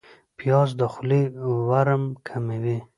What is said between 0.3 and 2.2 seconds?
پیاز د خولې ورم